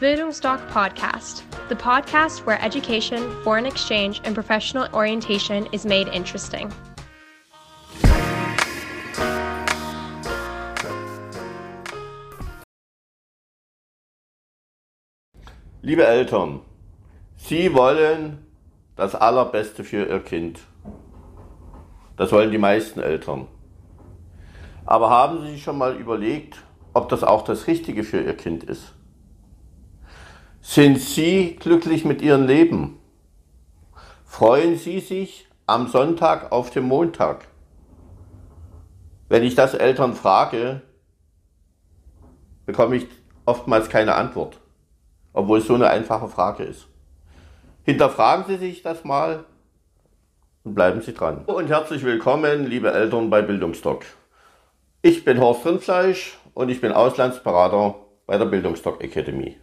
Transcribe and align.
Bildungsdoc 0.00 0.60
Podcast, 0.68 1.42
the 1.68 1.74
podcast 1.74 2.46
where 2.46 2.62
education, 2.62 3.18
foreign 3.42 3.66
exchange, 3.66 4.20
and 4.22 4.32
professional 4.32 4.86
orientation 4.92 5.66
is 5.72 5.84
made 5.84 6.06
interesting. 6.14 6.72
Liebe 15.82 16.06
Eltern, 16.06 16.60
Sie 17.36 17.74
wollen 17.74 18.46
das 18.94 19.16
Allerbeste 19.16 19.82
für 19.82 20.04
Ihr 20.06 20.20
Kind. 20.20 20.60
Das 22.16 22.30
wollen 22.30 22.52
die 22.52 22.58
meisten 22.58 23.00
Eltern. 23.00 23.48
Aber 24.86 25.10
haben 25.10 25.40
Sie 25.40 25.54
sich 25.54 25.64
schon 25.64 25.76
mal 25.76 25.96
überlegt, 25.96 26.62
ob 26.94 27.08
das 27.08 27.24
auch 27.24 27.42
das 27.42 27.66
Richtige 27.66 28.04
für 28.04 28.20
Ihr 28.20 28.36
Kind 28.36 28.62
ist? 28.62 28.94
Sind 30.70 31.00
Sie 31.00 31.56
glücklich 31.58 32.04
mit 32.04 32.20
Ihrem 32.20 32.46
Leben? 32.46 32.98
Freuen 34.26 34.76
Sie 34.76 35.00
sich 35.00 35.48
am 35.66 35.88
Sonntag 35.88 36.52
auf 36.52 36.68
den 36.68 36.84
Montag? 36.84 37.48
Wenn 39.30 39.44
ich 39.44 39.54
das 39.54 39.72
Eltern 39.72 40.12
frage, 40.12 40.82
bekomme 42.66 42.96
ich 42.96 43.06
oftmals 43.46 43.88
keine 43.88 44.14
Antwort, 44.14 44.60
obwohl 45.32 45.60
es 45.60 45.66
so 45.66 45.74
eine 45.74 45.88
einfache 45.88 46.28
Frage 46.28 46.64
ist. 46.64 46.86
Hinterfragen 47.84 48.44
Sie 48.46 48.58
sich 48.58 48.82
das 48.82 49.04
mal 49.04 49.46
und 50.64 50.74
bleiben 50.74 51.00
Sie 51.00 51.14
dran. 51.14 51.46
Und 51.46 51.68
herzlich 51.68 52.04
willkommen, 52.04 52.66
liebe 52.66 52.92
Eltern 52.92 53.30
bei 53.30 53.40
Bildungsdoc. 53.40 54.04
Ich 55.00 55.24
bin 55.24 55.40
Horst 55.40 55.64
Rindfleisch 55.64 56.36
und 56.52 56.68
ich 56.68 56.82
bin 56.82 56.92
Auslandsberater 56.92 57.94
bei 58.26 58.36
der 58.36 58.44
Bildungsdoc 58.44 59.02
Academy. 59.02 59.56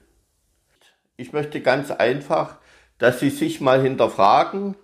Ich 1.17 1.31
möchte 1.31 1.61
ganz 1.61 1.91
einfach, 1.91 2.57
dass 2.97 3.21
Sie 3.21 3.29
sich 3.29 3.61
mal 3.61 3.81
hinterfragen, 3.81 4.75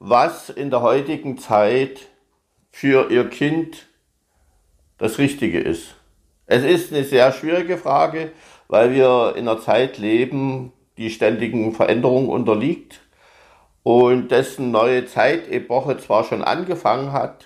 was 0.00 0.50
in 0.50 0.70
der 0.70 0.82
heutigen 0.82 1.38
Zeit 1.38 2.08
für 2.72 3.12
Ihr 3.12 3.28
Kind 3.30 3.86
das 4.98 5.18
Richtige 5.18 5.60
ist. 5.60 5.94
Es 6.46 6.64
ist 6.64 6.92
eine 6.92 7.04
sehr 7.04 7.30
schwierige 7.30 7.78
Frage, 7.78 8.32
weil 8.66 8.92
wir 8.92 9.34
in 9.36 9.48
einer 9.48 9.60
Zeit 9.60 9.98
leben, 9.98 10.72
die 10.96 11.10
ständigen 11.10 11.72
Veränderungen 11.74 12.28
unterliegt 12.28 13.00
und 13.84 14.32
dessen 14.32 14.72
neue 14.72 15.06
Zeitepoche 15.06 15.96
zwar 15.98 16.24
schon 16.24 16.42
angefangen 16.42 17.12
hat, 17.12 17.44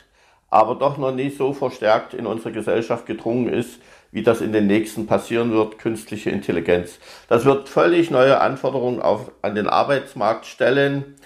aber 0.48 0.74
doch 0.74 0.96
noch 0.96 1.12
nicht 1.12 1.36
so 1.36 1.52
verstärkt 1.52 2.14
in 2.14 2.26
unsere 2.26 2.52
Gesellschaft 2.52 3.04
gedrungen 3.04 3.52
ist, 3.52 3.78
wie 4.12 4.22
das 4.22 4.41
in 4.41 4.53
den 4.53 4.66
nächsten 4.66 5.06
passieren 5.06 5.53
wird, 5.53 5.78
künstliche 5.78 6.30
Intelligenz. 6.30 6.98
Das 7.28 7.44
wird 7.44 7.69
völlig 7.69 8.11
neue 8.11 8.41
Anforderungen 8.41 9.00
auf, 9.00 9.30
an 9.42 9.55
den 9.55 9.69
Arbeitsmarkt 9.69 10.47
stellen. 10.47 11.16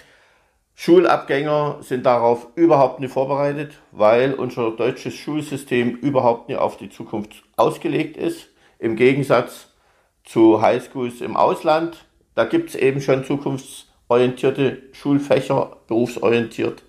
Schulabgänger 0.75 1.77
sind 1.81 2.05
darauf 2.05 2.47
überhaupt 2.55 2.99
nicht 2.99 3.13
vorbereitet, 3.13 3.79
weil 3.91 4.33
unser 4.33 4.71
deutsches 4.71 5.15
Schulsystem 5.15 5.95
überhaupt 5.95 6.49
nicht 6.49 6.59
auf 6.59 6.77
die 6.77 6.89
Zukunft 6.89 7.43
ausgelegt 7.55 8.17
ist. 8.17 8.49
Im 8.77 8.95
Gegensatz 8.95 9.69
zu 10.25 10.61
Highschools 10.61 11.21
im 11.21 11.37
Ausland. 11.37 12.05
Da 12.35 12.43
gibt 12.43 12.69
es 12.69 12.75
eben 12.75 12.99
schon 12.99 13.23
zukunftsorientierte 13.23 14.81
Schulfächer, 14.91 15.77
berufsorientiert. 15.87 16.83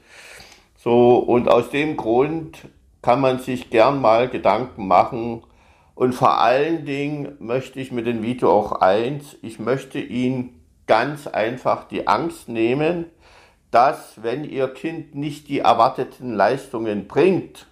So, 0.77 1.19
und 1.19 1.49
aus 1.49 1.71
dem 1.71 1.97
Grund 1.97 2.59
kann 3.03 3.21
man 3.21 3.39
sich 3.39 3.71
gern 3.71 4.01
mal 4.01 4.29
Gedanken 4.29 4.89
machen, 4.89 5.43
und 5.97 6.13
vor 6.13 6.41
allen 6.41 6.85
Dingen 6.85 7.37
möchte 7.39 7.81
ich 7.81 7.91
mit 7.91 8.07
dem 8.07 8.23
Video 8.23 8.53
auch 8.53 8.73
eins, 8.73 9.35
ich 9.41 9.59
möchte 9.59 9.99
Ihnen 9.99 10.63
ganz 10.87 11.27
einfach 11.27 11.89
die 11.89 12.07
Angst 12.07 12.51
nehmen, 12.51 13.07
dass 13.71 14.23
wenn 14.23 14.45
Ihr 14.45 14.69
Kind 14.69 15.15
nicht 15.15 15.49
die 15.49 15.61
erwarteten 15.61 16.35
Leistungen 16.35 17.09
bringt, 17.09 17.67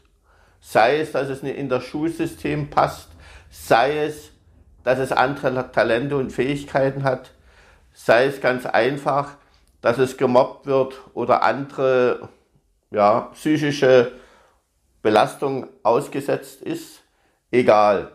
sei 0.59 1.01
es, 1.01 1.13
dass 1.13 1.29
es 1.29 1.43
nicht 1.43 1.59
in 1.59 1.69
das 1.69 1.85
Schulsystem 1.85 2.71
passt, 2.71 3.11
sei 3.51 4.07
es, 4.07 4.31
dass 4.85 4.99
es 4.99 5.13
andere 5.13 5.71
Talente 5.71 6.17
und 6.17 6.33
Fähigkeiten 6.33 7.05
hat, 7.05 7.31
sei 7.93 8.25
es 8.25 8.41
ganz 8.41 8.65
einfach, 8.65 9.37
dass 9.83 9.99
es 9.99 10.17
gemobbt 10.17 10.65
wird 10.65 10.95
oder 11.13 11.43
andere 11.43 12.31
ja, 12.91 13.29
psychische 13.35 14.13
Belastung 15.03 15.69
ausgesetzt 15.83 16.63
ist, 16.63 17.04
egal. 17.55 18.11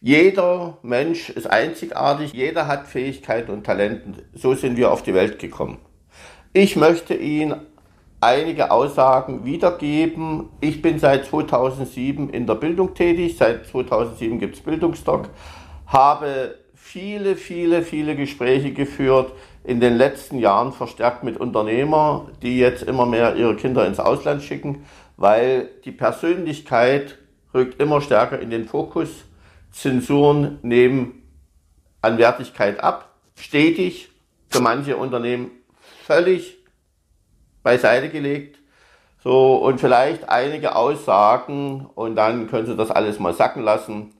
Jeder 0.00 0.78
Mensch 0.82 1.30
ist 1.30 1.46
einzigartig, 1.46 2.32
jeder 2.32 2.66
hat 2.66 2.88
Fähigkeiten 2.88 3.52
und 3.52 3.64
Talenten. 3.64 4.16
So 4.34 4.54
sind 4.54 4.76
wir 4.76 4.90
auf 4.90 5.02
die 5.02 5.14
Welt 5.14 5.38
gekommen. 5.38 5.78
Ich 6.52 6.74
möchte 6.74 7.14
Ihnen 7.14 7.54
einige 8.20 8.70
Aussagen 8.72 9.44
wiedergeben. 9.44 10.48
Ich 10.60 10.82
bin 10.82 10.98
seit 10.98 11.26
2007 11.26 12.30
in 12.30 12.46
der 12.46 12.56
Bildung 12.56 12.94
tätig, 12.94 13.36
seit 13.36 13.66
2007 13.66 14.40
gibt 14.40 14.56
es 14.56 14.60
Bildungsdoc, 14.62 15.28
habe 15.86 16.58
viele, 16.74 17.36
viele, 17.36 17.82
viele 17.82 18.16
Gespräche 18.16 18.72
geführt, 18.72 19.32
in 19.64 19.78
den 19.78 19.96
letzten 19.96 20.38
Jahren 20.38 20.72
verstärkt 20.72 21.22
mit 21.22 21.36
Unternehmern, 21.36 22.32
die 22.42 22.58
jetzt 22.58 22.82
immer 22.82 23.06
mehr 23.06 23.36
ihre 23.36 23.54
Kinder 23.54 23.86
ins 23.86 24.00
Ausland 24.00 24.42
schicken, 24.42 24.84
weil 25.16 25.68
die 25.84 25.92
Persönlichkeit 25.92 27.18
rückt 27.54 27.80
immer 27.80 28.00
stärker 28.00 28.38
in 28.38 28.50
den 28.50 28.66
Fokus 28.66 29.24
Zensuren 29.70 30.58
nehmen 30.62 31.22
an 32.02 32.18
Wertigkeit 32.18 32.82
ab, 32.82 33.14
stetig, 33.36 34.10
für 34.50 34.60
manche 34.60 34.96
Unternehmen 34.96 35.50
völlig 36.04 36.58
beiseite 37.62 38.10
gelegt. 38.10 38.58
So, 39.22 39.56
und 39.56 39.80
vielleicht 39.80 40.28
einige 40.28 40.74
Aussagen 40.74 41.86
und 41.94 42.16
dann 42.16 42.48
können 42.48 42.66
Sie 42.66 42.76
das 42.76 42.90
alles 42.90 43.18
mal 43.18 43.32
sacken 43.32 43.62
lassen. 43.62 44.14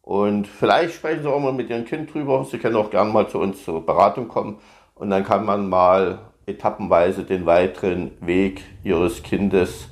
Und 0.00 0.46
vielleicht 0.46 0.94
sprechen 0.94 1.22
Sie 1.22 1.28
auch 1.28 1.40
mal 1.40 1.52
mit 1.52 1.68
Ihrem 1.68 1.84
Kind 1.84 2.12
drüber. 2.12 2.44
Sie 2.44 2.58
können 2.58 2.76
auch 2.76 2.90
gerne 2.90 3.12
mal 3.12 3.28
zu 3.28 3.38
uns 3.38 3.64
zur 3.64 3.84
Beratung 3.84 4.28
kommen 4.28 4.58
und 4.94 5.10
dann 5.10 5.24
kann 5.24 5.44
man 5.44 5.68
mal 5.68 6.18
etappenweise 6.46 7.24
den 7.24 7.44
weiteren 7.44 8.12
Weg 8.20 8.62
Ihres 8.82 9.22
Kindes 9.22 9.88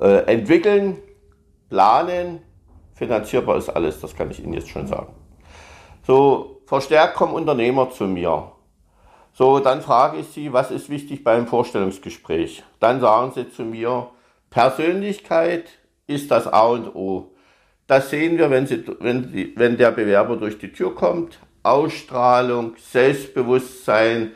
äh, 0.00 0.24
entwickeln, 0.26 0.98
planen 1.68 2.40
Finanzierbar 2.94 3.56
ist 3.56 3.68
alles, 3.68 4.00
das 4.00 4.14
kann 4.14 4.30
ich 4.30 4.42
Ihnen 4.42 4.52
jetzt 4.52 4.68
schon 4.68 4.86
sagen. 4.86 5.12
So, 6.06 6.62
verstärkt 6.66 7.16
kommen 7.16 7.34
Unternehmer 7.34 7.90
zu 7.90 8.04
mir. 8.04 8.52
So, 9.32 9.58
dann 9.58 9.82
frage 9.82 10.18
ich 10.18 10.28
sie, 10.28 10.52
was 10.52 10.70
ist 10.70 10.88
wichtig 10.88 11.24
beim 11.24 11.48
Vorstellungsgespräch? 11.48 12.62
Dann 12.78 13.00
sagen 13.00 13.32
sie 13.34 13.50
zu 13.50 13.64
mir, 13.64 14.10
Persönlichkeit 14.50 15.70
ist 16.06 16.30
das 16.30 16.46
A 16.46 16.66
und 16.68 16.94
O. 16.94 17.32
Das 17.88 18.10
sehen 18.10 18.38
wir, 18.38 18.50
wenn, 18.50 18.68
sie, 18.68 18.84
wenn, 19.00 19.32
die, 19.32 19.52
wenn 19.56 19.76
der 19.76 19.90
Bewerber 19.90 20.36
durch 20.36 20.58
die 20.58 20.70
Tür 20.70 20.94
kommt. 20.94 21.40
Ausstrahlung, 21.64 22.74
Selbstbewusstsein, 22.76 24.30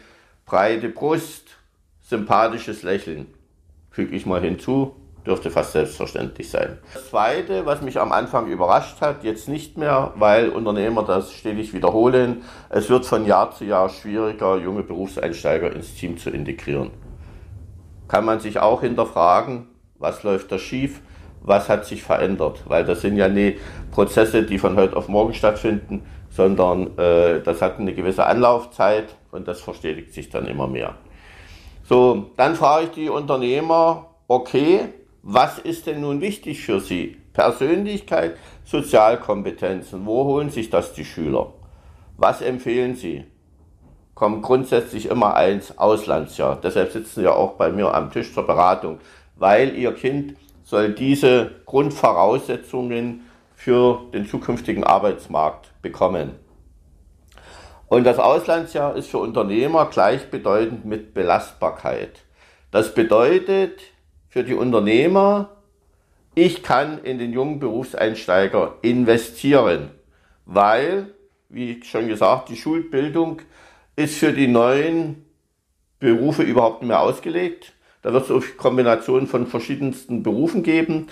breite 0.44 0.88
Brust, 0.88 1.56
sympathisches 2.00 2.82
Lächeln. 2.82 3.32
Füge 3.90 4.16
ich 4.16 4.26
mal 4.26 4.40
hinzu, 4.40 4.96
dürfte 5.26 5.50
fast 5.50 5.72
selbstverständlich 5.72 6.50
sein. 6.50 6.78
Das 6.94 7.10
Zweite, 7.10 7.66
was 7.66 7.82
mich 7.82 8.00
am 8.00 8.12
Anfang 8.12 8.46
überrascht 8.46 9.00
hat, 9.00 9.24
jetzt 9.24 9.48
nicht 9.48 9.76
mehr, 9.76 10.12
weil 10.16 10.48
Unternehmer 10.48 11.02
das 11.02 11.32
stetig 11.32 11.74
wiederholen, 11.74 12.42
es 12.70 12.88
wird 12.88 13.04
von 13.04 13.26
Jahr 13.26 13.50
zu 13.50 13.64
Jahr 13.64 13.88
schwieriger, 13.88 14.56
junge 14.56 14.82
Berufseinsteiger 14.82 15.72
ins 15.72 15.94
Team 15.94 16.16
zu 16.16 16.30
integrieren. 16.30 16.90
Kann 18.08 18.24
man 18.24 18.40
sich 18.40 18.58
auch 18.58 18.80
hinterfragen, 18.80 19.68
was 19.98 20.22
läuft 20.22 20.50
da 20.50 20.58
schief, 20.58 21.00
was 21.42 21.68
hat 21.68 21.84
sich 21.84 22.02
verändert, 22.02 22.62
weil 22.66 22.84
das 22.84 23.02
sind 23.02 23.16
ja 23.16 23.28
nicht 23.28 23.58
Prozesse, 23.90 24.42
die 24.42 24.58
von 24.58 24.76
heute 24.76 24.96
auf 24.96 25.08
morgen 25.08 25.34
stattfinden, 25.34 26.02
sondern 26.30 26.96
äh, 26.98 27.42
das 27.42 27.62
hat 27.62 27.78
eine 27.78 27.94
gewisse 27.94 28.26
Anlaufzeit 28.26 29.16
und 29.30 29.48
das 29.48 29.60
verstetigt 29.60 30.12
sich 30.12 30.30
dann 30.30 30.46
immer 30.46 30.66
mehr. 30.66 30.94
So, 31.84 32.30
dann 32.36 32.54
frage 32.54 32.84
ich 32.84 32.90
die 32.90 33.08
Unternehmer, 33.08 34.06
okay, 34.26 34.80
was 35.30 35.58
ist 35.58 35.86
denn 35.86 36.00
nun 36.00 36.22
wichtig 36.22 36.62
für 36.62 36.80
Sie? 36.80 37.18
Persönlichkeit, 37.34 38.38
Sozialkompetenzen. 38.64 40.06
Wo 40.06 40.24
holen 40.24 40.48
sich 40.48 40.70
das 40.70 40.94
die 40.94 41.04
Schüler? 41.04 41.52
Was 42.16 42.40
empfehlen 42.40 42.94
Sie? 42.94 43.26
Kommt 44.14 44.42
grundsätzlich 44.42 45.04
immer 45.10 45.34
eins, 45.34 45.76
Auslandsjahr. 45.76 46.58
Deshalb 46.58 46.92
sitzen 46.92 47.20
Sie 47.20 47.24
ja 47.24 47.34
auch 47.34 47.52
bei 47.52 47.70
mir 47.70 47.92
am 47.94 48.10
Tisch 48.10 48.32
zur 48.32 48.46
Beratung, 48.46 49.00
weil 49.36 49.76
Ihr 49.76 49.92
Kind 49.92 50.34
soll 50.64 50.94
diese 50.94 51.50
Grundvoraussetzungen 51.66 53.26
für 53.54 54.00
den 54.14 54.26
zukünftigen 54.26 54.82
Arbeitsmarkt 54.82 55.72
bekommen. 55.82 56.36
Und 57.86 58.04
das 58.04 58.18
Auslandsjahr 58.18 58.96
ist 58.96 59.10
für 59.10 59.18
Unternehmer 59.18 59.90
gleichbedeutend 59.90 60.86
mit 60.86 61.12
Belastbarkeit. 61.12 62.20
Das 62.70 62.94
bedeutet, 62.94 63.82
für 64.28 64.44
die 64.44 64.54
Unternehmer, 64.54 65.50
ich 66.34 66.62
kann 66.62 67.02
in 67.02 67.18
den 67.18 67.32
jungen 67.32 67.58
Berufseinsteiger 67.58 68.76
investieren, 68.82 69.90
weil 70.46 71.14
wie 71.48 71.82
schon 71.82 72.08
gesagt, 72.08 72.48
die 72.50 72.56
Schulbildung 72.56 73.40
ist 73.96 74.18
für 74.18 74.32
die 74.32 74.48
neuen 74.48 75.24
Berufe 75.98 76.42
überhaupt 76.42 76.82
nicht 76.82 76.88
mehr 76.88 77.00
ausgelegt. 77.00 77.72
Da 78.02 78.12
wird 78.12 78.28
es 78.30 78.56
Kombinationen 78.56 79.26
von 79.26 79.46
verschiedensten 79.46 80.22
Berufen 80.22 80.62
geben. 80.62 81.08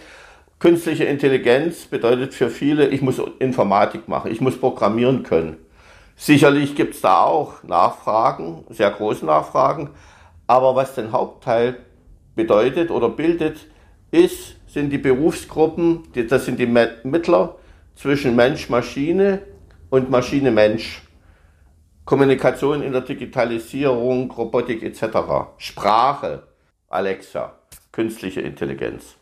Künstliche 0.59 1.05
Intelligenz 1.05 1.87
bedeutet 1.87 2.35
für 2.35 2.49
viele, 2.49 2.89
ich 2.89 3.03
muss 3.03 3.21
Informatik 3.39 4.09
machen, 4.09 4.31
ich 4.31 4.41
muss 4.41 4.59
programmieren 4.59 5.23
können. 5.23 5.57
Sicherlich 6.17 6.77
gibt 6.77 6.95
es 6.95 7.01
da 7.01 7.25
auch 7.25 7.63
Nachfragen, 7.63 8.65
sehr 8.71 8.91
große 8.91 9.27
Nachfragen, 9.27 9.91
aber 10.47 10.75
was 10.75 10.95
den 10.95 11.13
Hauptteil 11.13 11.77
bedeutet 12.37 12.91
oder 12.93 13.09
bildet, 13.09 13.67
ist, 14.13 14.57
sind 14.69 14.91
die 14.91 14.99
Berufsgruppen, 14.99 16.05
das 16.29 16.45
sind 16.45 16.61
die 16.61 16.67
Mittler 16.67 17.57
zwischen 17.97 18.37
Mensch-Maschine 18.37 19.43
und 19.91 20.11
Maschine-Mensch. 20.11 21.03
Kommunikation 22.05 22.83
in 22.83 22.93
der 22.93 23.01
Digitalisierung, 23.01 24.31
Robotik 24.31 24.85
etc. 24.85 25.03
Sprache, 25.59 26.45
Alexa, 26.89 27.55
künstliche 27.91 28.43
Intelligenz. 28.43 29.17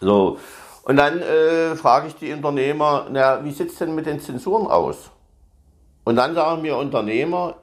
So, 0.00 0.38
und 0.84 0.96
dann 0.96 1.20
äh, 1.20 1.74
frage 1.74 2.08
ich 2.08 2.14
die 2.14 2.32
Unternehmer, 2.32 3.08
na, 3.10 3.44
wie 3.44 3.50
sieht 3.50 3.70
es 3.70 3.78
denn 3.78 3.94
mit 3.94 4.06
den 4.06 4.20
Zensuren 4.20 4.66
aus? 4.66 5.10
Und 6.04 6.16
dann 6.16 6.34
sagen 6.34 6.62
mir 6.62 6.76
Unternehmer, 6.76 7.56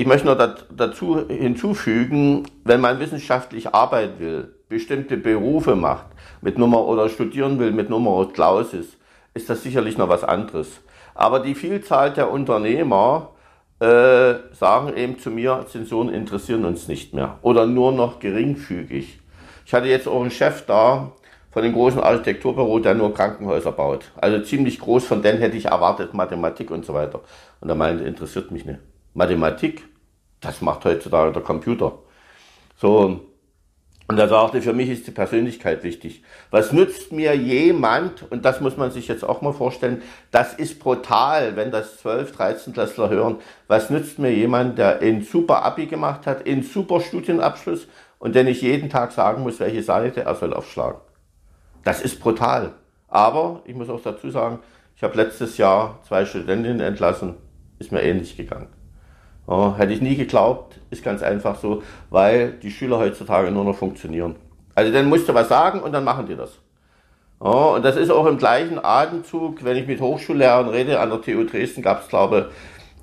ich 0.00 0.06
möchte 0.06 0.28
noch 0.28 0.38
dazu 0.74 1.28
hinzufügen, 1.28 2.44
wenn 2.64 2.80
man 2.80 3.00
wissenschaftlich 3.00 3.74
arbeiten 3.74 4.18
will, 4.18 4.54
bestimmte 4.70 5.18
Berufe 5.18 5.76
macht, 5.76 6.06
mit 6.40 6.56
Nummer 6.56 6.86
oder 6.86 7.10
studieren 7.10 7.58
will 7.58 7.70
mit 7.70 7.90
Nummer 7.90 8.26
Clausus, 8.32 8.96
ist 9.34 9.50
das 9.50 9.62
sicherlich 9.62 9.98
noch 9.98 10.08
was 10.08 10.24
anderes. 10.24 10.80
Aber 11.14 11.40
die 11.40 11.54
Vielzahl 11.54 12.14
der 12.14 12.30
Unternehmer 12.30 13.32
äh, 13.78 14.36
sagen 14.52 14.96
eben 14.96 15.18
zu 15.18 15.30
mir, 15.30 15.66
Zensuren 15.68 16.08
interessieren 16.08 16.64
uns 16.64 16.88
nicht 16.88 17.12
mehr 17.12 17.38
oder 17.42 17.66
nur 17.66 17.92
noch 17.92 18.20
geringfügig. 18.20 19.20
Ich 19.66 19.74
hatte 19.74 19.88
jetzt 19.88 20.08
auch 20.08 20.22
einen 20.22 20.30
Chef 20.30 20.64
da 20.64 21.12
von 21.50 21.62
dem 21.62 21.74
großen 21.74 22.00
Architekturbüro, 22.00 22.78
der 22.78 22.94
nur 22.94 23.12
Krankenhäuser 23.12 23.72
baut. 23.72 24.10
Also 24.16 24.42
ziemlich 24.42 24.80
groß, 24.80 25.04
von 25.04 25.20
denen 25.20 25.40
hätte 25.40 25.58
ich 25.58 25.66
erwartet 25.66 26.14
Mathematik 26.14 26.70
und 26.70 26.86
so 26.86 26.94
weiter. 26.94 27.20
Und 27.60 27.68
er 27.68 27.74
meinte, 27.74 28.04
interessiert 28.04 28.50
mich 28.50 28.64
nicht. 28.64 28.78
Mathematik, 29.12 29.89
das 30.40 30.60
macht 30.60 30.84
heutzutage 30.84 31.32
der 31.32 31.42
Computer. 31.42 31.98
So, 32.76 33.20
und 34.10 34.18
er 34.18 34.28
sagte, 34.28 34.60
für 34.60 34.72
mich 34.72 34.88
ist 34.90 35.06
die 35.06 35.12
Persönlichkeit 35.12 35.84
wichtig. 35.84 36.24
Was 36.50 36.72
nützt 36.72 37.12
mir 37.12 37.36
jemand, 37.36 38.28
und 38.32 38.44
das 38.44 38.60
muss 38.60 38.76
man 38.76 38.90
sich 38.90 39.06
jetzt 39.06 39.22
auch 39.22 39.40
mal 39.40 39.52
vorstellen, 39.52 40.02
das 40.32 40.52
ist 40.52 40.80
brutal, 40.80 41.54
wenn 41.54 41.70
das 41.70 41.98
12, 41.98 42.32
13 42.32 42.72
Klässler 42.72 43.08
hören, 43.08 43.36
was 43.68 43.88
nützt 43.88 44.18
mir 44.18 44.32
jemand, 44.34 44.78
der 44.78 45.00
in 45.00 45.22
super 45.22 45.62
Abi 45.62 45.86
gemacht 45.86 46.26
hat, 46.26 46.44
in 46.44 46.64
super 46.64 47.00
Studienabschluss 47.00 47.86
und 48.18 48.34
den 48.34 48.48
ich 48.48 48.62
jeden 48.62 48.90
Tag 48.90 49.12
sagen 49.12 49.44
muss, 49.44 49.60
welche 49.60 49.84
Seite 49.84 50.22
er 50.22 50.34
soll 50.34 50.54
aufschlagen. 50.54 51.00
Das 51.84 52.02
ist 52.02 52.18
brutal. 52.18 52.72
Aber 53.06 53.62
ich 53.64 53.76
muss 53.76 53.88
auch 53.88 54.02
dazu 54.02 54.28
sagen, 54.28 54.58
ich 54.96 55.04
habe 55.04 55.16
letztes 55.16 55.56
Jahr 55.56 56.00
zwei 56.08 56.26
Studentinnen 56.26 56.80
entlassen, 56.80 57.36
ist 57.78 57.92
mir 57.92 58.02
ähnlich 58.02 58.36
gegangen. 58.36 58.79
Ja, 59.48 59.76
hätte 59.76 59.92
ich 59.92 60.00
nie 60.00 60.16
geglaubt, 60.16 60.80
ist 60.90 61.02
ganz 61.02 61.22
einfach 61.22 61.58
so, 61.58 61.82
weil 62.10 62.52
die 62.52 62.70
Schüler 62.70 62.98
heutzutage 62.98 63.50
nur 63.50 63.64
noch 63.64 63.76
funktionieren. 63.76 64.36
Also 64.74 64.92
dann 64.92 65.08
musst 65.08 65.28
du 65.28 65.34
was 65.34 65.48
sagen 65.48 65.80
und 65.80 65.92
dann 65.92 66.04
machen 66.04 66.26
die 66.26 66.36
das. 66.36 66.58
Ja, 67.42 67.50
und 67.50 67.84
das 67.84 67.96
ist 67.96 68.10
auch 68.10 68.26
im 68.26 68.38
gleichen 68.38 68.78
Atemzug, 68.82 69.64
wenn 69.64 69.76
ich 69.76 69.86
mit 69.86 70.00
Hochschullehrern 70.00 70.68
rede, 70.68 71.00
an 71.00 71.10
der 71.10 71.22
TU 71.22 71.44
Dresden 71.44 71.82
gab 71.82 72.02
es, 72.02 72.08
glaube 72.08 72.50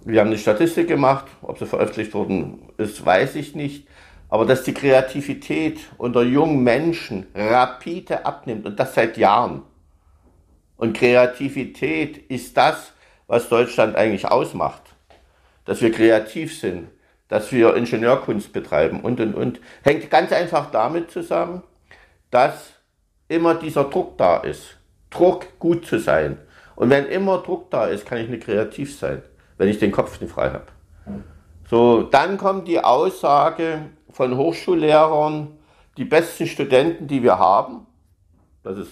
wir 0.06 0.22
haben 0.22 0.28
eine 0.28 0.38
Statistik 0.38 0.88
gemacht, 0.88 1.26
ob 1.42 1.60
sie 1.60 1.66
veröffentlicht 1.66 2.14
worden 2.14 2.70
ist, 2.78 3.06
weiß 3.06 3.36
ich 3.36 3.56
nicht. 3.56 3.88
Aber 4.30 4.46
dass 4.46 4.64
die 4.64 4.74
Kreativität 4.74 5.80
unter 5.98 6.22
jungen 6.22 6.64
Menschen 6.64 7.28
rapide 7.36 8.26
abnimmt 8.26 8.66
und 8.66 8.80
das 8.80 8.96
seit 8.96 9.18
Jahren. 9.18 9.64
Und 10.78 10.96
Kreativität 10.96 12.18
ist 12.18 12.56
das, 12.56 12.94
was 13.28 13.50
Deutschland 13.50 13.98
eigentlich 13.98 14.26
ausmacht 14.26 14.96
dass 15.68 15.82
wir 15.82 15.92
kreativ 15.92 16.60
sind, 16.60 16.88
dass 17.28 17.52
wir 17.52 17.76
Ingenieurkunst 17.76 18.52
betreiben 18.54 19.02
und, 19.02 19.20
und, 19.20 19.36
und. 19.36 19.60
Hängt 19.84 20.10
ganz 20.10 20.32
einfach 20.32 20.72
damit 20.72 21.12
zusammen, 21.12 21.62
dass 22.32 22.72
immer 23.28 23.54
dieser 23.54 23.84
Druck 23.84 24.18
da 24.18 24.38
ist. 24.38 24.78
Druck, 25.10 25.60
gut 25.60 25.86
zu 25.86 26.00
sein. 26.00 26.40
Und 26.76 26.90
wenn 26.90 27.06
immer 27.06 27.40
Druck 27.40 27.70
da 27.70 27.86
ist, 27.86 28.06
kann 28.06 28.18
ich 28.18 28.30
nicht 28.30 28.44
kreativ 28.44 28.98
sein, 28.98 29.22
wenn 29.58 29.68
ich 29.68 29.78
den 29.78 29.92
Kopf 29.92 30.20
nicht 30.22 30.32
frei 30.32 30.50
habe. 30.50 30.68
So, 31.70 32.04
dann 32.04 32.38
kommt 32.38 32.68
die 32.68 32.80
Aussage 32.80 33.90
von 34.10 34.38
Hochschullehrern, 34.38 35.58
die 35.98 36.06
besten 36.06 36.48
Studenten, 36.48 37.08
die 37.08 37.24
wir 37.24 37.40
haben, 37.40 37.88
das 38.64 38.78
ist 38.78 38.92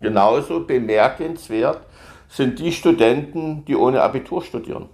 genauso 0.00 0.64
bemerkenswert, 0.64 1.80
sind 2.28 2.58
die 2.58 2.70
Studenten, 2.70 3.64
die 3.64 3.74
ohne 3.74 4.02
Abitur 4.02 4.42
studieren. 4.42 4.88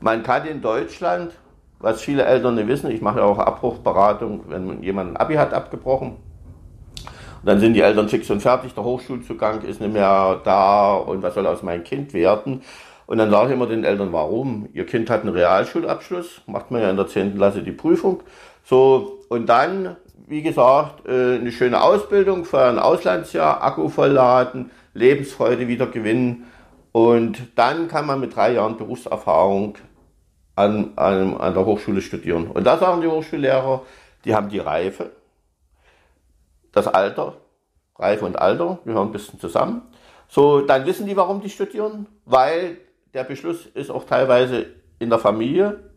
Man 0.00 0.22
kann 0.22 0.46
in 0.46 0.60
Deutschland, 0.60 1.32
was 1.78 2.00
viele 2.02 2.24
Eltern 2.24 2.54
nicht 2.54 2.68
wissen, 2.68 2.90
ich 2.90 3.00
mache 3.00 3.20
ja 3.20 3.24
auch 3.24 3.38
Abbruchberatung, 3.38 4.44
wenn 4.48 4.82
jemand 4.82 5.12
ein 5.12 5.16
Abi 5.16 5.34
hat 5.34 5.54
abgebrochen. 5.54 6.16
Und 7.42 7.46
dann 7.50 7.60
sind 7.60 7.74
die 7.74 7.80
Eltern 7.80 8.08
fix 8.08 8.30
und 8.30 8.40
fertig, 8.40 8.74
der 8.74 8.84
Hochschulzugang 8.84 9.62
ist 9.62 9.80
nicht 9.80 9.92
mehr 9.92 10.40
da 10.44 10.94
und 10.94 11.22
was 11.22 11.34
soll 11.34 11.46
aus 11.46 11.62
meinem 11.62 11.84
Kind 11.84 12.12
werden? 12.12 12.62
Und 13.06 13.18
dann 13.18 13.30
sage 13.30 13.50
ich 13.50 13.54
immer 13.54 13.68
den 13.68 13.84
Eltern, 13.84 14.12
warum? 14.12 14.68
Ihr 14.72 14.84
Kind 14.84 15.08
hat 15.10 15.22
einen 15.22 15.32
Realschulabschluss, 15.32 16.42
macht 16.46 16.70
man 16.70 16.82
ja 16.82 16.90
in 16.90 16.96
der 16.96 17.06
10. 17.06 17.36
Klasse 17.36 17.62
die 17.62 17.72
Prüfung. 17.72 18.22
So, 18.64 19.20
und 19.28 19.46
dann, 19.48 19.96
wie 20.26 20.42
gesagt, 20.42 21.06
äh, 21.06 21.36
eine 21.36 21.52
schöne 21.52 21.80
Ausbildung 21.80 22.44
für 22.44 22.62
ein 22.62 22.80
Auslandsjahr, 22.80 23.62
Akku 23.62 23.88
vollladen, 23.88 24.70
Lebensfreude 24.92 25.68
wieder 25.68 25.86
gewinnen. 25.86 26.46
Und 26.96 27.58
dann 27.58 27.88
kann 27.88 28.06
man 28.06 28.20
mit 28.20 28.34
drei 28.34 28.54
Jahren 28.54 28.78
Berufserfahrung 28.78 29.76
an, 30.54 30.94
an, 30.96 31.36
an 31.36 31.52
der 31.52 31.66
Hochschule 31.66 32.00
studieren. 32.00 32.46
Und 32.46 32.64
da 32.64 32.78
sagen 32.78 33.02
die 33.02 33.06
Hochschullehrer, 33.06 33.82
die 34.24 34.34
haben 34.34 34.48
die 34.48 34.60
Reife, 34.60 35.10
das 36.72 36.88
Alter, 36.88 37.36
Reife 37.96 38.24
und 38.24 38.38
Alter 38.38 38.78
gehören 38.86 39.08
ein 39.08 39.12
bisschen 39.12 39.38
zusammen. 39.38 39.82
So, 40.26 40.62
dann 40.62 40.86
wissen 40.86 41.04
die, 41.04 41.14
warum 41.18 41.42
die 41.42 41.50
studieren, 41.50 42.06
weil 42.24 42.78
der 43.12 43.24
Beschluss 43.24 43.66
ist 43.66 43.90
auch 43.90 44.04
teilweise 44.04 44.64
in 44.98 45.10
der 45.10 45.18
Familie 45.18 45.90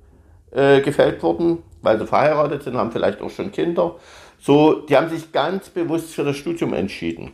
äh, 0.51 0.81
gefällt 0.81 1.23
worden, 1.23 1.63
weil 1.81 1.97
sie 1.97 2.07
verheiratet 2.07 2.63
sind, 2.63 2.75
haben 2.75 2.91
vielleicht 2.91 3.21
auch 3.21 3.29
schon 3.29 3.53
Kinder. 3.53 3.95
So, 4.37 4.81
die 4.81 4.97
haben 4.97 5.07
sich 5.07 5.31
ganz 5.31 5.69
bewusst 5.69 6.13
für 6.13 6.25
das 6.25 6.35
Studium 6.35 6.73
entschieden. 6.73 7.31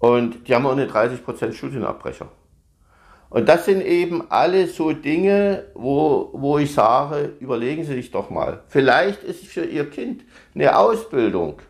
Und 0.00 0.48
die 0.48 0.54
haben 0.56 0.66
auch 0.66 0.72
eine 0.72 0.86
30% 0.86 1.52
Studienabbrecher. 1.52 2.28
Und 3.28 3.48
das 3.48 3.64
sind 3.64 3.82
eben 3.82 4.30
alle 4.30 4.66
so 4.68 4.92
Dinge, 4.92 5.64
wo, 5.74 6.30
wo 6.32 6.58
ich 6.58 6.72
sage, 6.72 7.32
überlegen 7.40 7.84
Sie 7.84 7.94
sich 7.94 8.10
doch 8.10 8.30
mal. 8.30 8.62
Vielleicht 8.68 9.24
ist 9.24 9.46
für 9.46 9.64
Ihr 9.64 9.90
Kind 9.90 10.24
eine 10.54 10.78
Ausbildung 10.78 11.60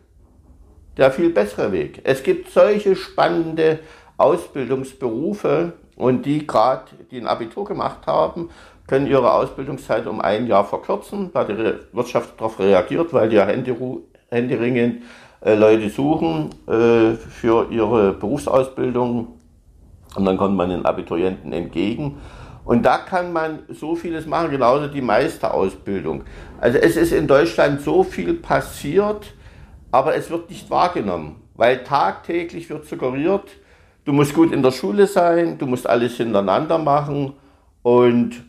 der 0.96 1.10
viel 1.10 1.30
bessere 1.30 1.72
Weg. 1.72 2.00
Es 2.04 2.22
gibt 2.22 2.50
solche 2.50 2.96
spannende 2.96 3.80
Ausbildungsberufe 4.16 5.75
und 5.96 6.25
die 6.25 6.46
gerade, 6.46 6.84
die 7.10 7.18
ein 7.18 7.26
Abitur 7.26 7.64
gemacht 7.64 8.06
haben, 8.06 8.50
können 8.86 9.06
ihre 9.06 9.32
Ausbildungszeit 9.32 10.06
um 10.06 10.20
ein 10.20 10.46
Jahr 10.46 10.64
verkürzen, 10.64 11.30
weil 11.32 11.46
die 11.46 11.96
Wirtschaft 11.96 12.38
darauf 12.38 12.58
reagiert, 12.58 13.12
weil 13.12 13.28
die 13.28 13.36
ja 13.36 13.46
händeringend 14.28 15.02
äh, 15.40 15.54
Leute 15.54 15.90
suchen 15.90 16.50
äh, 16.68 17.14
für 17.14 17.70
ihre 17.70 18.12
Berufsausbildung 18.12 19.36
und 20.16 20.25
dann 20.25 20.37
kommt 20.37 20.56
man 20.56 20.70
den 20.70 20.85
Abiturienten 20.85 21.52
entgegen. 21.52 22.18
Und 22.64 22.82
da 22.85 22.99
kann 22.99 23.32
man 23.32 23.61
so 23.68 23.94
vieles 23.94 24.26
machen, 24.26 24.50
genauso 24.50 24.88
die 24.88 25.00
Meisterausbildung. 25.00 26.25
Also 26.61 26.78
es 26.78 26.96
ist 26.96 27.12
in 27.12 27.28
Deutschland 27.28 27.80
so 27.80 28.02
viel 28.02 28.35
passiert, 28.35 29.35
aber 29.92 30.16
es 30.16 30.30
wird 30.30 30.50
nicht 30.50 30.68
wahrgenommen, 30.68 31.37
weil 31.54 31.85
tagtäglich 31.85 32.68
wird 32.68 32.87
suggeriert, 32.87 33.49
du 34.04 34.12
musst 34.12 34.35
gut 34.35 34.52
in 34.52 34.62
der 34.62 34.73
Schule 34.73 35.06
sein, 35.06 35.58
du 35.58 35.66
musst 35.66 35.88
alles 35.88 36.16
hintereinander 36.16 36.78
machen 36.78 37.35
und 37.82 38.42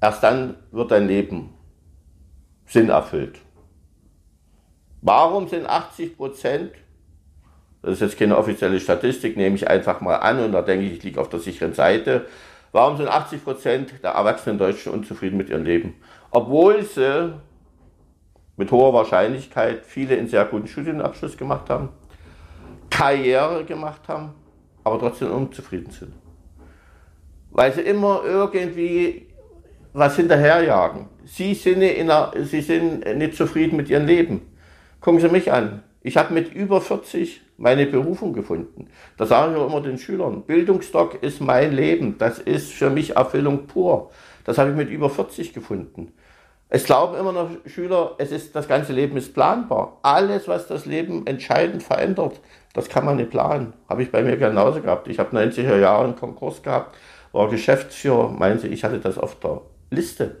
erst 0.00 0.22
dann 0.22 0.54
wird 0.70 0.90
dein 0.90 1.06
Leben 1.06 1.50
Sinn 2.64 2.88
erfüllt. 2.88 3.38
Warum 5.02 5.46
sind 5.48 5.66
80 5.66 6.16
Prozent 6.16 6.72
das 7.82 7.92
ist 7.92 8.00
jetzt 8.00 8.18
keine 8.18 8.36
offizielle 8.36 8.80
Statistik, 8.80 9.36
nehme 9.36 9.56
ich 9.56 9.68
einfach 9.68 10.00
mal 10.00 10.16
an 10.16 10.40
und 10.40 10.52
da 10.52 10.62
denke 10.62 10.86
ich, 10.86 10.92
ich 10.94 11.02
liege 11.04 11.20
auf 11.20 11.28
der 11.28 11.40
sicheren 11.40 11.74
Seite. 11.74 12.26
Warum 12.72 12.96
sind 12.96 13.08
80 13.08 13.44
Prozent 13.44 13.92
der 14.02 14.10
erwachsenen 14.10 14.58
Deutschen 14.58 14.92
unzufrieden 14.92 15.36
mit 15.36 15.48
ihrem 15.48 15.64
Leben? 15.64 15.94
Obwohl 16.30 16.82
sie 16.82 17.34
mit 18.56 18.70
hoher 18.72 18.92
Wahrscheinlichkeit 18.92 19.86
viele 19.86 20.18
einen 20.18 20.28
sehr 20.28 20.44
guten 20.44 20.66
Studienabschluss 20.66 21.36
gemacht 21.36 21.70
haben, 21.70 21.90
Karriere 22.90 23.64
gemacht 23.64 24.08
haben, 24.08 24.34
aber 24.84 24.98
trotzdem 24.98 25.30
unzufrieden 25.30 25.90
sind. 25.90 26.12
weil 27.50 27.72
sie 27.72 27.80
immer 27.80 28.22
irgendwie 28.24 29.26
was 29.92 30.16
hinterherjagen. 30.16 31.06
Sie 31.24 31.54
sind, 31.54 31.82
in 31.82 32.10
einer, 32.10 32.32
sie 32.44 32.60
sind 32.60 33.16
nicht 33.16 33.34
zufrieden 33.36 33.76
mit 33.76 33.88
ihrem 33.88 34.06
Leben. 34.06 34.42
Gucken 35.00 35.20
Sie 35.20 35.28
mich 35.28 35.52
an. 35.52 35.82
Ich 36.02 36.16
habe 36.16 36.34
mit 36.34 36.52
über 36.52 36.80
40 36.80 37.40
meine 37.58 37.86
Berufung 37.86 38.32
gefunden. 38.32 38.88
Das 39.18 39.28
sage 39.28 39.52
ich 39.52 39.58
auch 39.58 39.66
immer 39.68 39.82
den 39.82 39.98
Schülern. 39.98 40.42
Bildungsstock 40.42 41.22
ist 41.22 41.40
mein 41.40 41.72
Leben. 41.74 42.16
Das 42.16 42.38
ist 42.38 42.72
für 42.72 42.88
mich 42.88 43.16
Erfüllung 43.16 43.66
pur. 43.66 44.10
Das 44.44 44.56
habe 44.56 44.70
ich 44.70 44.76
mit 44.76 44.88
über 44.88 45.10
40 45.10 45.52
gefunden. 45.52 46.12
Es 46.70 46.84
glauben 46.84 47.16
immer 47.16 47.32
noch 47.32 47.48
Schüler, 47.66 48.14
es 48.18 48.30
ist, 48.30 48.54
das 48.54 48.68
ganze 48.68 48.92
Leben 48.92 49.16
ist 49.16 49.34
planbar. 49.34 49.98
Alles, 50.02 50.48
was 50.48 50.66
das 50.66 50.84
Leben 50.86 51.26
entscheidend 51.26 51.82
verändert, 51.82 52.40
das 52.74 52.88
kann 52.88 53.06
man 53.06 53.16
nicht 53.16 53.30
planen. 53.30 53.72
Habe 53.88 54.02
ich 54.02 54.12
bei 54.12 54.22
mir 54.22 54.36
genauso 54.36 54.82
gehabt. 54.82 55.08
Ich 55.08 55.18
habe 55.18 55.36
90er 55.36 55.78
Jahre 55.78 56.04
einen 56.04 56.16
Konkurs 56.16 56.62
gehabt, 56.62 56.94
war 57.32 57.48
Geschäftsführer, 57.48 58.28
meinen 58.28 58.58
Sie, 58.58 58.68
ich 58.68 58.84
hatte 58.84 59.00
das 59.00 59.16
auf 59.16 59.40
der 59.40 59.62
Liste. 59.90 60.36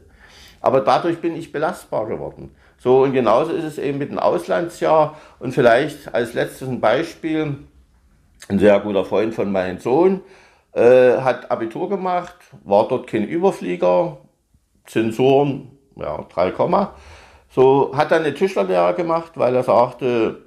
Aber 0.60 0.82
dadurch 0.82 1.18
bin 1.18 1.34
ich 1.34 1.50
belastbar 1.50 2.06
geworden. 2.06 2.54
So, 2.78 3.02
und 3.02 3.12
genauso 3.12 3.52
ist 3.52 3.64
es 3.64 3.78
eben 3.78 3.98
mit 3.98 4.10
dem 4.10 4.18
Auslandsjahr. 4.18 5.16
Und 5.40 5.52
vielleicht 5.52 6.14
als 6.14 6.34
letztes 6.34 6.68
ein 6.68 6.80
Beispiel, 6.80 7.56
ein 8.48 8.58
sehr 8.58 8.78
guter 8.80 9.04
Freund 9.04 9.34
von 9.34 9.50
meinem 9.50 9.78
Sohn, 9.78 10.20
äh, 10.72 11.18
hat 11.18 11.50
Abitur 11.50 11.88
gemacht, 11.88 12.36
war 12.64 12.86
dort 12.88 13.08
kein 13.08 13.24
Überflieger, 13.24 14.18
Zensuren, 14.86 15.72
ja, 15.96 16.24
3, 16.32 16.52
so 17.50 17.92
hat 17.96 18.10
dann 18.10 18.22
eine 18.22 18.34
Tischlerlehre 18.34 18.94
gemacht, 18.94 19.32
weil 19.34 19.54
er 19.56 19.64
sagte, 19.64 20.42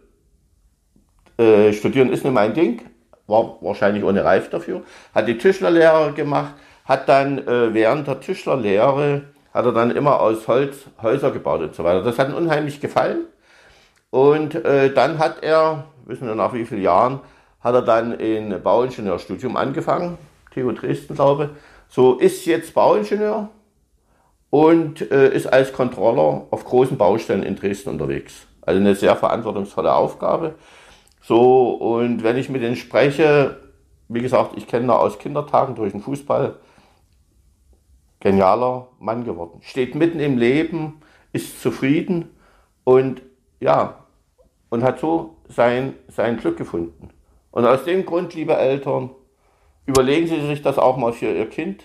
äh, 1.38 1.74
studieren 1.74 2.12
ist 2.12 2.24
nicht 2.24 2.34
mein 2.34 2.54
Ding, 2.54 2.82
war 3.28 3.58
wahrscheinlich 3.62 4.04
ohne 4.04 4.24
Reif 4.24 4.50
dafür, 4.50 4.84
hat 5.14 5.28
die 5.28 5.38
Tischlerlehre 5.38 6.14
gemacht, 6.14 6.54
hat 6.86 7.10
dann 7.10 7.40
äh, 7.40 7.74
während 7.74 8.08
der 8.08 8.20
Tischlerlehre, 8.20 9.24
hat 9.54 9.66
er 9.66 9.72
dann 9.72 9.92
immer 9.92 10.20
aus 10.20 10.48
Holz 10.48 10.78
Häuser 11.02 11.32
gebaut 11.32 11.62
und 11.62 11.76
so 11.76 11.84
weiter. 11.84 12.04
Das 12.04 12.18
hat 12.18 12.30
ihm 12.30 12.36
unheimlich 12.36 12.80
gefallen. 12.80 13.26
Und 14.10 14.56
äh, 14.56 14.94
dann 14.94 15.20
hat 15.20 15.44
er, 15.44 15.86
wissen 16.06 16.28
wir 16.28 16.36
nach 16.36 16.54
wie 16.54 16.66
vielen 16.66 16.82
Jahren, 16.82 17.22
hat 17.62 17.76
er 17.76 17.82
dann 17.82 18.20
ein 18.20 18.62
Bauingenieurstudium 18.62 19.56
angefangen, 19.56 20.18
TU 20.54 20.72
Dresden 20.72 21.16
glaube 21.16 21.46
ich. 21.46 21.50
So 21.88 22.16
ist 22.16 22.46
jetzt 22.46 22.74
Bauingenieur 22.74 23.50
und 24.50 25.12
äh, 25.12 25.34
ist 25.34 25.48
als 25.48 25.74
Controller 25.74 26.48
auf 26.52 26.66
großen 26.66 26.98
Baustellen 26.98 27.44
in 27.44 27.56
Dresden 27.56 27.90
unterwegs. 27.90 28.48
Also 28.62 28.80
eine 28.80 28.96
sehr 28.96 29.16
verantwortungsvolle 29.16 29.94
Aufgabe. 29.94 30.56
So, 31.22 31.72
und 31.72 32.24
wenn 32.24 32.38
ich 32.38 32.50
mit 32.50 32.62
denen 32.62 32.76
spreche, 32.76 33.58
wie 34.08 34.22
gesagt, 34.22 34.54
ich 34.58 34.68
kenne 34.68 34.88
da 34.88 34.98
aus 34.98 35.20
Kindertagen 35.20 35.76
durch 35.76 35.92
den 35.92 36.02
Fußball, 36.02 36.56
genialer 38.22 38.88
Mann 39.00 39.26
geworden. 39.26 39.60
Steht 39.62 39.96
mitten 39.96 40.22
im 40.22 40.38
Leben, 40.38 41.02
ist 41.34 41.62
zufrieden 41.62 42.30
und 42.86 43.22
ja, 43.60 44.06
und 44.70 44.84
hat 44.84 45.00
so 45.00 45.36
sein, 45.50 45.96
sein 46.08 46.38
Glück 46.38 46.58
gefunden. 46.58 47.10
Und 47.52 47.66
aus 47.66 47.84
dem 47.84 48.06
Grund, 48.06 48.34
liebe 48.34 48.56
Eltern, 48.56 49.10
überlegen 49.86 50.28
Sie 50.28 50.40
sich 50.48 50.62
das 50.62 50.78
auch 50.78 50.96
mal 50.96 51.12
für 51.12 51.34
Ihr 51.34 51.50
Kind. 51.50 51.84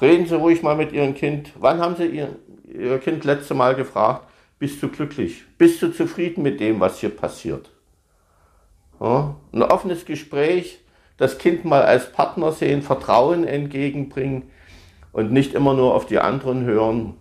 Reden 0.00 0.26
Sie 0.26 0.36
ruhig 0.36 0.62
mal 0.62 0.76
mit 0.76 0.92
Ihrem 0.92 1.14
Kind. 1.14 1.52
Wann 1.58 1.80
haben 1.80 1.96
Sie 1.96 2.06
Ihr, 2.06 2.36
Ihr 2.64 2.98
Kind 2.98 3.24
letzte 3.24 3.54
Mal 3.54 3.74
gefragt, 3.74 4.28
bist 4.58 4.82
du 4.82 4.88
glücklich? 4.88 5.44
Bist 5.58 5.82
du 5.82 5.88
zufrieden 5.88 6.42
mit 6.42 6.60
dem, 6.60 6.80
was 6.80 7.00
hier 7.00 7.10
passiert? 7.10 7.70
Ja, 9.00 9.34
ein 9.52 9.62
offenes 9.62 10.04
Gespräch, 10.04 10.80
das 11.16 11.38
Kind 11.38 11.64
mal 11.64 11.82
als 11.82 12.12
Partner 12.12 12.52
sehen, 12.52 12.82
Vertrauen 12.82 13.44
entgegenbringen 13.44 14.50
und 15.12 15.32
nicht 15.32 15.54
immer 15.54 15.74
nur 15.74 15.94
auf 15.94 16.06
die 16.06 16.18
anderen 16.18 16.64
hören. 16.64 17.16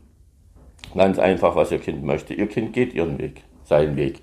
Ganz 0.95 1.19
einfach, 1.19 1.55
was 1.55 1.71
Ihr 1.71 1.79
Kind 1.79 2.03
möchte. 2.03 2.33
Ihr 2.33 2.47
Kind 2.47 2.73
geht 2.73 2.93
Ihren 2.93 3.17
Weg, 3.19 3.43
seinen 3.63 3.95
Weg. 3.95 4.21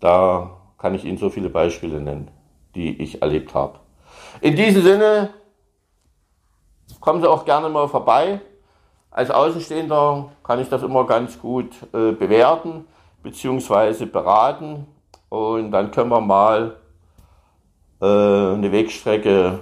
Da 0.00 0.50
kann 0.78 0.94
ich 0.94 1.04
Ihnen 1.04 1.18
so 1.18 1.30
viele 1.30 1.48
Beispiele 1.48 2.00
nennen, 2.00 2.30
die 2.74 3.00
ich 3.02 3.22
erlebt 3.22 3.54
habe. 3.54 3.78
In 4.40 4.56
diesem 4.56 4.82
Sinne, 4.82 5.30
kommen 7.00 7.20
Sie 7.20 7.30
auch 7.30 7.44
gerne 7.44 7.68
mal 7.68 7.88
vorbei. 7.88 8.40
Als 9.10 9.30
Außenstehender 9.30 10.30
kann 10.42 10.60
ich 10.60 10.68
das 10.68 10.82
immer 10.82 11.06
ganz 11.06 11.40
gut 11.40 11.74
äh, 11.94 12.12
bewerten 12.12 12.84
bzw. 13.22 14.04
beraten 14.04 14.86
und 15.30 15.70
dann 15.70 15.90
können 15.90 16.10
wir 16.10 16.20
mal 16.20 16.76
äh, 18.02 18.04
eine 18.04 18.70
Wegstrecke 18.70 19.60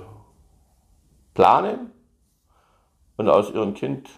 planen 1.35 1.94
und 3.17 3.29
aus 3.29 3.51
ihrem 3.51 3.75
Kind 3.75 4.11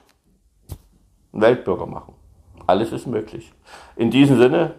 einen 1.33 1.43
Weltbürger 1.43 1.87
machen. 1.87 2.15
Alles 2.67 2.93
ist 2.93 3.07
möglich. 3.07 3.53
In 3.95 4.11
diesem 4.11 4.39
Sinne, 4.39 4.75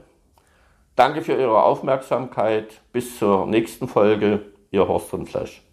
danke 0.96 1.22
für 1.22 1.34
Ihre 1.34 1.64
Aufmerksamkeit. 1.64 2.82
Bis 2.92 3.18
zur 3.18 3.46
nächsten 3.46 3.88
Folge. 3.88 4.42
Ihr 4.72 4.88
Horst 4.88 5.10
von 5.10 5.26
Flash. 5.26 5.67